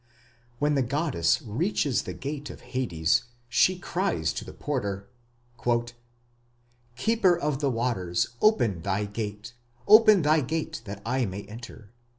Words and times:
When 0.57 0.73
the 0.73 0.81
goddess 0.81 1.43
reaches 1.43 2.01
the 2.01 2.15
gate 2.15 2.49
of 2.49 2.61
Hades 2.61 3.25
she 3.47 3.77
cries 3.77 4.33
to 4.33 4.43
the 4.43 4.51
porter: 4.51 5.07
Keeper 6.95 7.37
of 7.37 7.59
the 7.59 7.69
waters, 7.69 8.29
open 8.41 8.81
thy 8.81 9.05
gate, 9.05 9.53
Open 9.87 10.23
thy 10.23 10.41
gate 10.41 10.81
that 10.85 11.03
I 11.05 11.27
may 11.27 11.43
enter. 11.43 11.91